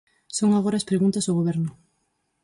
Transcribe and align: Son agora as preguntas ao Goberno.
Son 0.37 0.49
agora 0.53 0.77
as 0.79 0.87
preguntas 0.89 1.25
ao 1.25 1.37
Goberno. 1.39 1.71